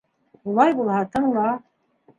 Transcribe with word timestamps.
-Улай 0.53 0.73
булһа, 0.79 1.05
тыңла. 1.17 1.47